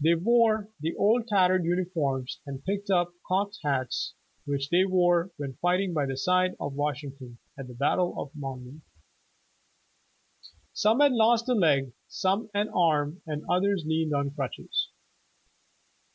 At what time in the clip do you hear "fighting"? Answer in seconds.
5.60-5.92